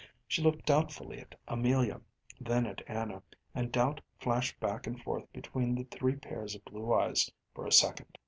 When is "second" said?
7.71-8.17